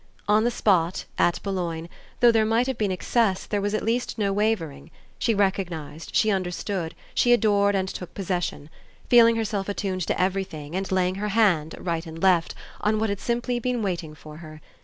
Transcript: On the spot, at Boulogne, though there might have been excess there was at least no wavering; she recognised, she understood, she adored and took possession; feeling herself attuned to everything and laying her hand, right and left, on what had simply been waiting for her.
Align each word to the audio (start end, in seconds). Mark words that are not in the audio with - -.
On 0.27 0.43
the 0.45 0.49
spot, 0.49 1.05
at 1.19 1.39
Boulogne, 1.43 1.87
though 2.21 2.31
there 2.31 2.43
might 2.43 2.65
have 2.65 2.75
been 2.75 2.89
excess 2.91 3.45
there 3.45 3.61
was 3.61 3.75
at 3.75 3.83
least 3.85 4.17
no 4.17 4.33
wavering; 4.33 4.89
she 5.19 5.35
recognised, 5.35 6.15
she 6.15 6.31
understood, 6.31 6.95
she 7.13 7.33
adored 7.33 7.75
and 7.75 7.87
took 7.87 8.15
possession; 8.15 8.71
feeling 9.09 9.35
herself 9.35 9.69
attuned 9.69 10.01
to 10.07 10.19
everything 10.19 10.75
and 10.75 10.91
laying 10.91 11.13
her 11.21 11.29
hand, 11.29 11.75
right 11.77 12.07
and 12.07 12.19
left, 12.19 12.55
on 12.79 12.97
what 12.99 13.09
had 13.09 13.19
simply 13.19 13.59
been 13.59 13.83
waiting 13.83 14.15
for 14.15 14.37
her. 14.37 14.59